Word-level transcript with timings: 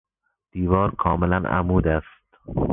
دیوار 0.51 0.95
کاملا 0.95 1.37
عمود 1.49 1.87
است. 1.87 2.23